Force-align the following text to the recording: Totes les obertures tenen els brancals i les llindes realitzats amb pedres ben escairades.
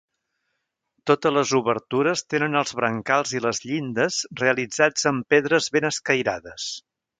Totes 1.11 1.33
les 1.35 1.51
obertures 1.59 2.23
tenen 2.35 2.57
els 2.63 2.73
brancals 2.79 3.35
i 3.39 3.43
les 3.47 3.61
llindes 3.67 4.19
realitzats 4.43 5.09
amb 5.13 5.31
pedres 5.35 5.71
ben 5.79 5.89
escairades. 5.95 6.69